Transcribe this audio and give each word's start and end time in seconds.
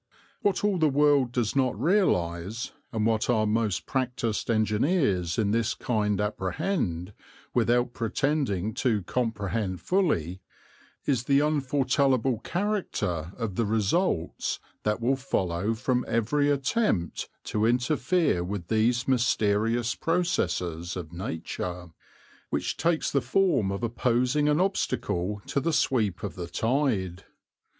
What 0.41 0.63
all 0.63 0.79
the 0.79 0.89
world 0.89 1.31
does 1.31 1.55
not 1.55 1.79
realize, 1.79 2.71
and 2.91 3.05
what 3.05 3.29
our 3.29 3.45
most 3.45 3.85
practised 3.85 4.49
engineers 4.49 5.37
in 5.37 5.51
this 5.51 5.75
kind 5.75 6.19
apprehend, 6.19 7.13
without 7.53 7.93
pretending 7.93 8.73
to 8.81 9.03
comprehend 9.03 9.79
fully, 9.79 10.41
is 11.05 11.25
the 11.25 11.41
unforetellable 11.41 12.39
character 12.43 13.31
of 13.37 13.53
the 13.57 13.65
results 13.67 14.59
that 14.81 14.99
will 14.99 15.15
follow 15.17 15.75
from 15.75 16.03
every 16.07 16.49
attempt 16.49 17.29
to 17.43 17.67
interfere 17.67 18.43
with 18.43 18.69
these 18.69 19.07
mysterious 19.07 19.93
processes 19.93 20.95
of 20.97 21.13
nature 21.13 21.91
which 22.49 22.75
takes 22.75 23.11
the 23.11 23.21
form 23.21 23.69
of 23.71 23.83
opposing 23.83 24.49
an 24.49 24.59
obstacle 24.59 25.43
to 25.45 25.59
the 25.59 25.71
sweep 25.71 26.23
of 26.23 26.33
the 26.33 26.47
tide. 26.47 27.23